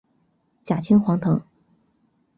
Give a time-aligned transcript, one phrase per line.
[0.63, 1.43] 假青黄藤